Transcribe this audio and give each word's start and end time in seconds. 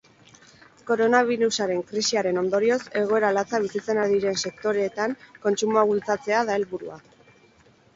Koronabirusaren 0.91 1.83
krisiaren 1.91 2.41
ondorioz 2.43 2.79
egoera 3.03 3.31
latza 3.39 3.63
bizitzen 3.69 4.03
ari 4.07 4.19
diren 4.19 4.43
sektoreetan 4.49 5.19
kontsumoa 5.49 5.89
bultzatzea 5.95 6.47
da 6.53 6.61
helburua. 6.63 7.03